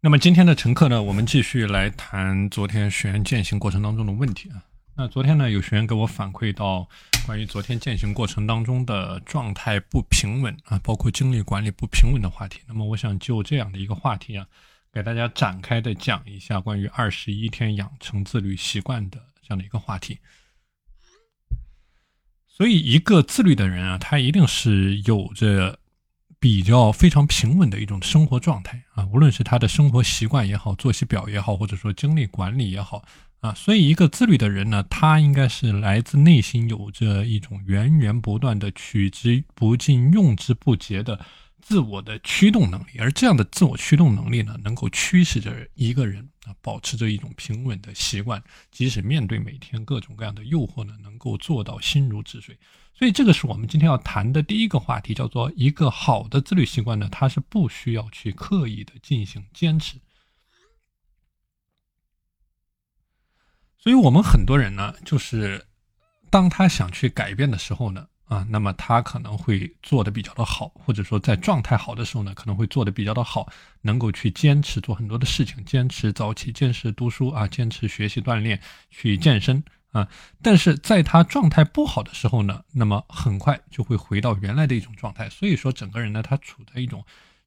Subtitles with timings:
[0.00, 4.62] 那么今天的乘客呢，我们继续来谈昨天学员践行过程当中的问题啊。
[4.94, 6.88] 那昨天呢，有学员给我反馈到
[7.26, 12.60] 关于昨天践行过程当中的状态不平稳啊，包括精力管理不平稳的话题。
[12.68, 14.46] 那么我想就这样的一个话题啊，
[14.92, 20.18] 给大家展开的讲一下关于二十一天养成自律习惯的这样的一个话题。
[22.46, 25.80] 所以，一个自律的人啊，他一定是有着
[26.40, 33.02] 比较非常平稳的一种生活状态啊，无论是他的生活习惯也好，作息表也好，或者说精力管理也好
[33.40, 33.52] 啊。
[33.54, 41.18] 所以，一个自律的人呢，他应该是来自内心有着一种源源不断的取之不尽、用之不竭的。
[41.60, 52.58] 自我的驱动能力，而这样的自我驱动能力呢，能够驱使着一个人啊，保持着一种平稳的习惯，即使面对每天各种各样的诱惑呢，能够做到心如止水。
[52.94, 60.00] 所以，这个是我们今天要谈的第一个话题，叫做一个好的自律习惯呢，它是不需要去刻意的进行坚持。
[63.78, 65.66] 所以我们很多人呢，就是
[66.30, 68.08] 当他想去改变的时候呢。
[68.28, 80.06] 啊，那么他可能会做的比较的好，或者说在状态好的时候呢，可能会做的比较的好，能够去坚持做很多的事情，坚持早起，坚持读书啊，坚持学习锻炼，去健身啊。
[80.42, 85.30] 但是在他状态不好的时候呢，那么很快就会回到原来的一种状态。
[85.30, 87.02] 所以说，整个人呢，他处在一种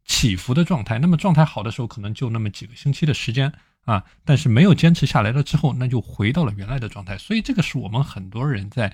[0.06, 0.98] 起伏的状态。
[0.98, 3.54] 那么状态好的时候，可能就那么几个星期的时间
[3.86, 7.16] 啊，但是没有坚持下来了之后，那就回到了原来的状态。
[7.20, 8.92] 所以这个是我们很多人在。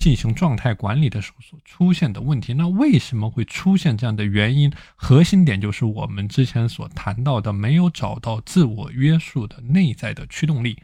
[0.00, 4.72] 进行状态管理的时候所出现的问题，那为什么会出现这样的原因？
[4.96, 10.76] 核心点就是我们之前所谈到的，没有找到自我约束的内在的驱动力。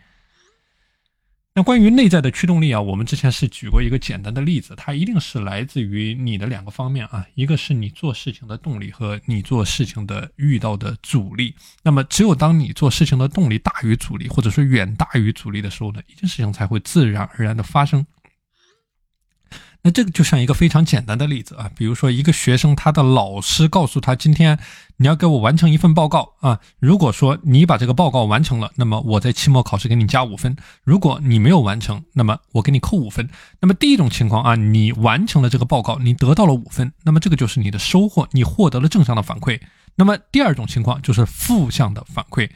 [1.55, 11.55] 那关于内在的驱动力啊，我们之前是举过一个简单的例子，它一定是来自于你的两个方面啊，一个是你做事情的动力和你做事情的遇到的阻力。
[11.83, 18.07] 那么，只有当你做事情的动力大于阻力，或者说远大于阻力的时候呢，一件事情才会自然而然的发生。
[19.87, 24.59] 那这个就像一个非常简单的例子啊，比如说一个学生，他的老师告诉他，今天
[24.97, 26.59] 你要给我完成一份报告啊。
[26.81, 33.31] 如果说你把这个报告完成了，那么我在期末考试给你加五分；如果你没有完成，那么我给你扣五分。
[33.61, 39.61] 那么第一种情况啊，你完成了这个报告，你得到了五分，那么这个就是你的收获，你获得了正向的反馈。
[39.95, 42.51] 那么第二种情况就是负向的反馈。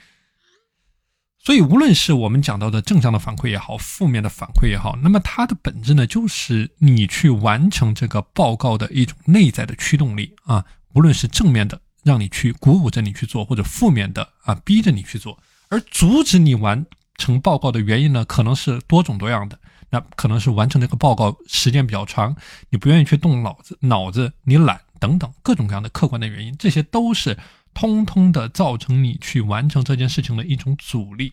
[1.42, 10.62] 所以，无论是我们讲到的正向的反馈也好，负面的反馈也好，那么它的本质呢，就是你去完成这个报告的一种内在的驱动力啊。
[10.92, 15.38] 无论是正面的，让你去鼓舞着你去做，或者负面的啊，逼着你去做。
[15.70, 16.84] 而阻止你完
[17.16, 19.58] 成报告的原因呢，可能是多种多样的。
[19.88, 22.36] 那可能是完成这个报告时间比较长，
[22.68, 27.38] 你不愿意去动脑子，脑子你懒等等各种各样的客观的原因，这些都是。
[27.72, 31.32] 通通的造成你去完成这件事情的一种阻力，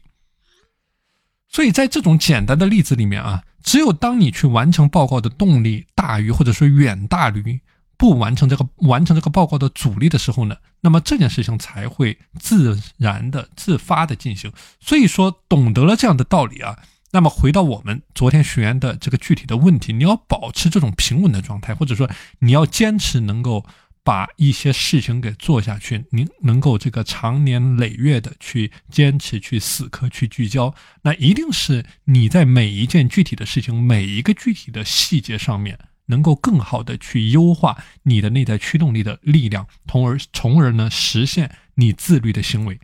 [1.50, 7.60] 所以在这种简单的例子里面啊，只有当你去完成报告的动力大于或者说远大于
[7.98, 14.54] 不完成这个完成这个报告的阻力的时候呢，那么这件事情才会自然的自发的进行。
[14.80, 16.78] 所以说，懂得了这样的道理啊，
[17.12, 22.10] 那么回到我们昨天学员的这个具体的问题，你要保持这种平稳的状态，或者说
[22.40, 23.66] 你要坚持能够。
[24.08, 42.80] 把一些事情给做下去，您能够这个长年累月的去坚持、去死磕、去聚焦，那一定是你在每一件具体的事情、每一个具体的细节上面，能够更好的去优化你的内在驱动力的力量，从而从而呢实现你自律的行为。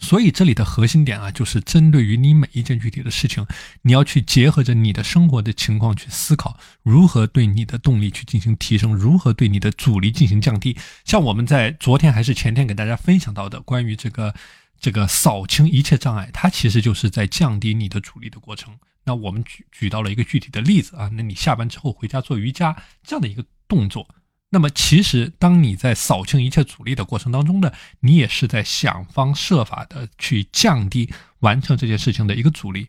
[0.00, 3.44] 所以这里的核心点啊，就是针对于你每一件具体的事情，
[3.82, 10.76] 你要去结合着你的生活的情况去思考，如何对你的动力去进行提升，如何对你的阻力进行降低。
[11.04, 14.32] 像我们在昨天还是前天给大家分享到的，关于这个
[14.80, 18.78] 这个扫清一切障碍，它其实就是在降低你的阻力的过程。
[19.04, 24.08] 那我们举举到了一个具体的例子啊，那你下班之后回家做瑜伽这样的一个动作。
[24.50, 32.88] 那么，其实当你在扫清一切阻力的过程当中呢，你也是在想方设法的去降低完成这件事情的一个阻力。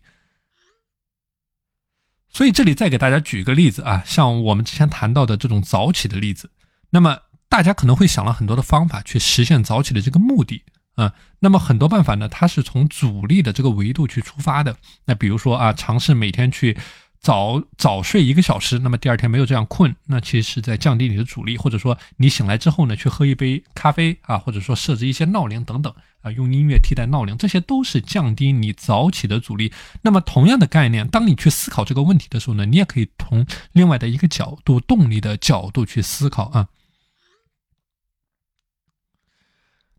[2.29, 6.49] 所以，这里再给大家举一个例子啊，像我们之前谈到的这种早起的例子，
[6.91, 10.63] 那么大家可能会想了很多的方法去实现早起的这个目的
[10.95, 11.13] 啊。
[11.39, 14.77] 那么很多办法呢，它是从阻力的这个维度去出发的。
[15.05, 16.77] 那比如说啊，尝试每天去。
[17.21, 29.73] 早早睡一个小时，那么第二天没有这样困，那其实是在降低你的阻力，或者说你醒来之后呢，去喝一杯咖啡啊，或者说设置一些闹铃等等啊，用音乐替代闹铃，这些都是降低你早起的阻力。
[30.01, 36.69] 那么同样的概念，当你去思考这个问题的时候呢，你也可以从另外的一个角度，动力的角度去思考啊。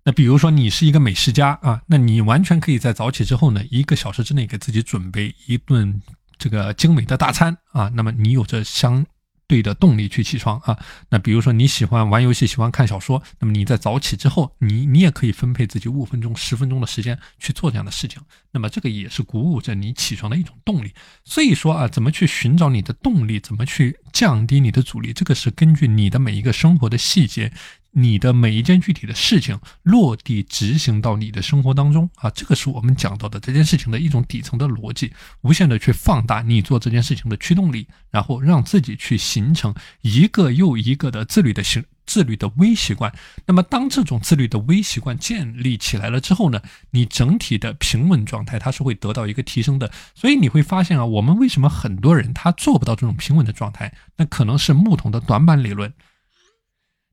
[0.05, 6.01] 那比如说你是一个美食家啊，那你完全可以在早起之后呢，一个小时之内给自己准备一顿
[6.41, 7.89] 这个精美的大餐啊。
[7.95, 9.07] 那么你有着相
[9.47, 10.79] 对的动力去起床啊。
[11.11, 18.23] 那比如说你喜欢玩游戏，喜欢看小说，那么你在早起之后，你你也可以分配自己五分钟、十分钟的时间去做这样的事情。
[18.53, 20.93] 那么这个也是鼓舞着你起床的一种动力。
[21.25, 27.53] 所以说啊，怎么去寻找你的动力，怎么去降低你的阻力，这个是根据你的每一个生活的细节。
[27.93, 43.13] 你的每一件具体的事情落地执行到你的生活当中啊，这个是我们讲到的这件事情的一种底层的逻辑，无限的去放大你做这件事情的驱动力，然后让自己去形成一个又一个的自律的行自律的微习惯。
[43.47, 46.61] 那么，当这种自律的微习惯建立起来了之后呢，
[46.91, 49.91] 你整体的平稳状态它是会得到一个提升的。
[50.15, 53.93] 所以你会发现啊，我们为什么很多人他做不到这种平稳的状态？
[54.17, 55.93] 那可能是木桶的短板理论。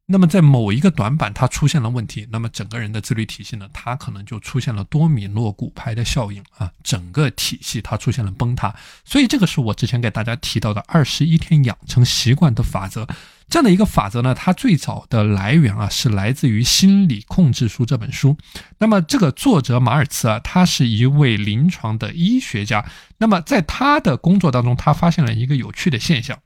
[0.09, 8.73] 那么，在某一个短板它出现了问题，那么整个人的自律体系呢，它可能就出现了多米诺骨牌的效应啊，整个体系它出现了崩塌。
[9.03, 13.05] 所以，这个是我之前给大家提到的二十一天养成习惯的法则。
[13.49, 18.37] 这样的一个法则呢，它最早的来源啊，是来自于《心理控制术》这本书。
[18.77, 22.89] 那么，这个作者马尔茨啊，他是一位临床的医学家。
[23.17, 26.39] 那么，在他的工作当中，他发现了一个有趣的现象，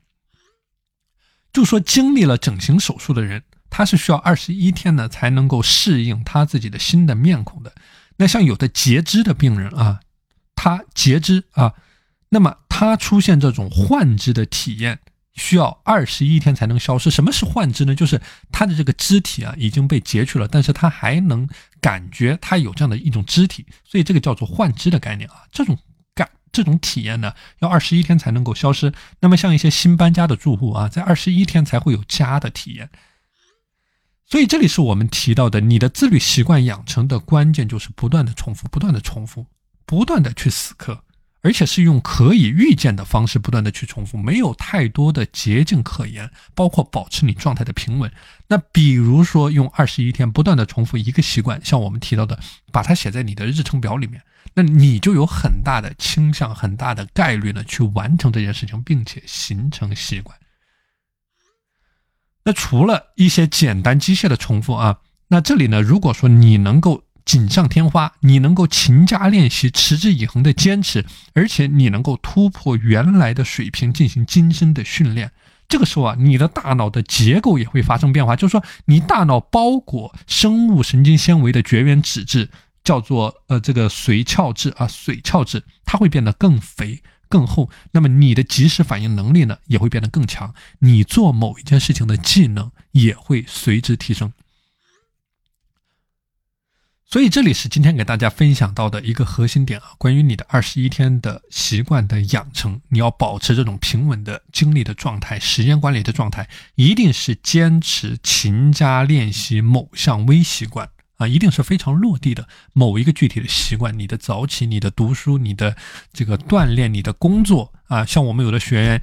[1.54, 3.44] 就说经历了整形手术的人。
[3.71, 7.73] 他是需要二十一天呢才能够适应他自己的新的面孔的。
[8.18, 10.01] 那像有的截肢的病人啊，
[10.53, 11.73] 他截肢啊，
[12.29, 15.00] 那么他出现这种幻肢的体验，
[15.33, 17.09] 需要二十一天才能消失。
[17.09, 17.95] 什么是幻肢呢？
[17.95, 18.21] 就是
[18.51, 21.47] 他的这个肢体啊已经被截去了，但是他还能
[21.79, 25.47] 感觉他有这样的一种肢体，所以这个叫做幻肢的概念啊。
[25.51, 25.77] 这种
[26.13, 28.94] 感这种体验呢，要二十一天才能够消失。
[29.21, 32.89] 那么像一些新搬家的住户啊，在二十一天才会有家的体验。
[34.31, 39.45] 所以这里是我们提到的，你的自律习惯养成的关键就是不断的重复，不断的重复，
[39.86, 41.04] 不断的去死磕，
[41.42, 48.10] 而且是用可以预见的方式不断的去重复，没有太多的捷径可言，包括保持你状态的平稳。
[48.48, 52.39] 那比如说用二十一天不断的重复一个习惯，像我们提到的，
[52.72, 54.24] 把它写在你的日程表里面，
[54.54, 60.38] 那你就有很大的倾向，很大的概率呢去完成这件事情，并且形成习惯。
[62.43, 75.31] 那除了一些简单机械的重复啊，那这里呢，如果说你能够锦上添花，你能够勤加练习，持之以恒的坚持，而且你能够突破原来的水平进行精深的训练，
[75.69, 82.49] 这个时候啊，你的大脑的结构也会发生变化，就是说你大脑包裹生物神经纤维的绝缘脂质
[82.83, 87.03] 叫做呃这个髓鞘质啊髓鞘质，它会变得更肥。
[87.31, 94.33] 更厚，那么你的即时反应能力呢也会变得更强，你做某一件事情的技能也会随之提升。
[97.06, 110.89] 所以这里是今天给大家分享到的一个核心点啊，关于你的二十一天的习惯的养成，你要保持这种平稳的精力的状态、时间管理的状态，一定是坚持勤加练习某项微习惯。
[111.21, 115.77] 啊，一定是非常落地的某一个具体的习惯，你的早起，你的读书，你的
[116.12, 119.00] 这个锻炼，你的工作啊，像我们有的学员，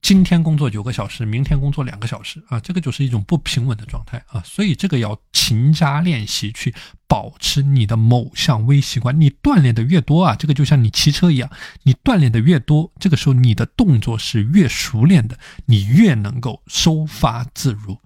[0.00, 6.74] 今天工作九个小时，明天工作两个小时啊，这个就是一种不平稳的状态啊，所以这个要勤加练习去
[7.06, 11.50] 保持你的某项微习惯，你锻炼的越多啊，这个就像你骑车一样，
[11.82, 17.98] 你锻炼的越多，这个时候你的动作是越熟练的，你越能够收发自如。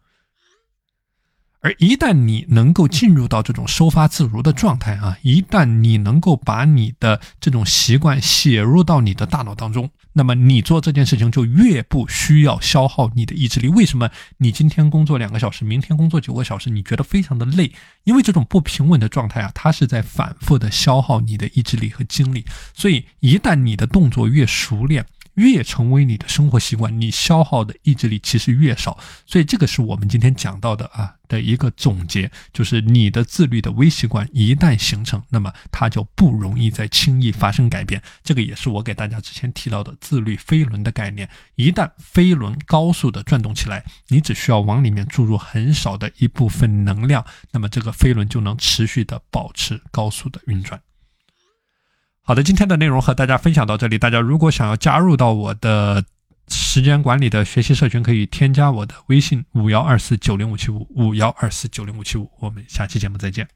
[1.69, 13.69] 而一旦你能够进入到这种收发自如的状态啊，一旦你能够把你的这种习惯写入到你的大脑当中，那么你做这件事情就越不需要消耗你的意志力。
[13.69, 14.09] 为什么
[14.39, 17.71] 你今天工作两个小时，明天工作九个小时，你觉得非常的累？
[18.05, 22.47] 因为这种不平稳的状态啊，它是在反复的消耗你的意志力和精力。
[22.73, 25.05] 所以一旦你的动作越熟练，
[25.39, 38.03] 越成为你的生活习惯，你消耗的意志力其实越少，所以这个是我们今天讲到的啊的一个总结，就是你的自律的微习惯一旦形成，那么它就不容易再轻易发生改变。
[38.25, 41.29] 这个也是我给大家之前提到的自律飞轮的概念。
[41.55, 50.81] 一旦飞轮高速的转动起来，你只需要往里面注入很少的一部分能量，那么这个飞轮就能持续的保持高速的运转。
[52.29, 53.97] 好的，今天的内容和大家分享到这里。
[53.97, 56.05] 大家如果想要加入到我的
[56.49, 62.31] 时间管理的学习社群，可以添加我的微信五幺二四九零五七五五幺二四九零五七五。
[62.41, 63.49] 我们下期节目再见。